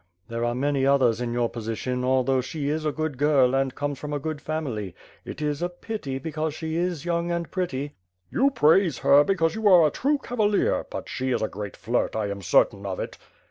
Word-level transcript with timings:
"There 0.29 0.43
are 0.43 0.55
many 0.55 0.83
others 0.83 1.21
in 1.21 1.31
your 1.31 1.47
position, 1.47 2.03
although 2.03 2.41
she 2.41 2.69
is 2.69 2.85
a 2.85 2.91
good 2.91 3.19
girl 3.19 3.53
and 3.53 3.75
comes 3.75 3.99
from 3.99 4.13
a 4.13 4.19
good 4.19 4.41
family. 4.41 4.95
It 5.25 5.43
is 5.43 5.61
a 5.61 5.69
pity 5.69 6.17
be 6.17 6.31
cause 6.31 6.55
she 6.55 6.75
is 6.75 7.05
young 7.05 7.29
and 7.31 7.51
pretty." 7.51 7.93
"You 8.31 8.49
praise 8.49 8.97
her 9.05 9.23
because 9.23 9.53
you 9.53 9.67
are 9.67 9.85
a 9.85 9.91
true 9.91 10.17
cavalier, 10.17 10.87
but 10.89 11.07
she 11.07 11.29
is 11.29 11.43
a 11.43 11.47
great 11.47 11.77
flirt, 11.77 12.15
I 12.15 12.31
am 12.31 12.41
certain 12.41 12.83
of 12.83 12.99
it." 12.99 13.19